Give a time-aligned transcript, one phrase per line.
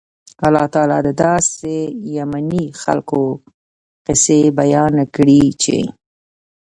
[0.45, 1.79] الله تعالی د داسي
[2.15, 3.21] يَمَني خلکو
[4.05, 5.77] قيصه بیانه کړي چې